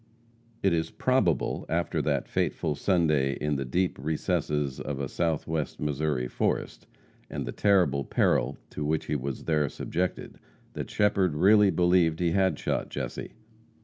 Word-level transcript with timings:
It 0.63 0.73
is 0.73 0.89
probable 0.89 1.63
after 1.69 2.01
that 2.01 2.27
fateful 2.27 2.73
Sunday 2.73 3.33
in 3.33 3.55
the 3.55 3.63
deep 3.65 3.99
recesses 3.99 4.79
of 4.79 4.99
a 4.99 5.07
Southwest 5.07 5.79
Missouri 5.79 6.27
forest, 6.27 6.87
and 7.29 7.45
the 7.45 7.51
terrible 7.51 8.03
peril 8.03 8.57
to 8.71 8.83
which 8.83 9.05
he 9.05 9.15
was 9.15 9.43
there 9.43 9.69
subjected, 9.69 10.39
that 10.73 10.89
Shepherd 10.89 11.35
really 11.35 11.69
believed 11.69 12.19
he 12.19 12.31
had 12.31 12.57
shot 12.57 12.89
Jesse. 12.89 13.33